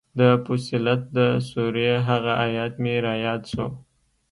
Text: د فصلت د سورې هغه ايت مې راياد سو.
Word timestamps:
د 0.19 0.21
فصلت 0.45 1.01
د 1.17 1.19
سورې 1.49 1.89
هغه 2.07 2.31
ايت 2.45 2.73
مې 2.83 2.95
راياد 3.05 3.41
سو. 3.53 3.67